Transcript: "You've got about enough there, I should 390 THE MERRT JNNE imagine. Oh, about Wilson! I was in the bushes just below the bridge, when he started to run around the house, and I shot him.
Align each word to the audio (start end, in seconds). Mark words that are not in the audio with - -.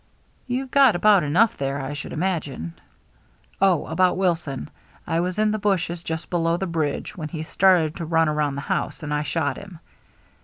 "You've 0.47 0.71
got 0.71 0.95
about 0.95 1.21
enough 1.23 1.55
there, 1.57 1.79
I 1.79 1.93
should 1.93 2.11
390 2.11 2.49
THE 2.49 2.57
MERRT 2.57 2.57
JNNE 2.57 2.63
imagine. 2.71 2.81
Oh, 3.61 3.85
about 3.85 4.17
Wilson! 4.17 4.71
I 5.05 5.19
was 5.19 5.37
in 5.37 5.51
the 5.51 5.59
bushes 5.59 6.01
just 6.01 6.31
below 6.31 6.57
the 6.57 6.65
bridge, 6.65 7.15
when 7.15 7.29
he 7.29 7.43
started 7.43 7.95
to 7.97 8.05
run 8.05 8.27
around 8.27 8.55
the 8.55 8.61
house, 8.61 9.03
and 9.03 9.13
I 9.13 9.21
shot 9.21 9.57
him. 9.57 9.77